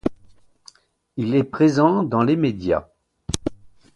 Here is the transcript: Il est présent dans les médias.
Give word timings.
Il 1.15 1.35
est 1.35 1.43
présent 1.43 2.01
dans 2.01 2.23
les 2.23 2.35
médias. 2.35 2.89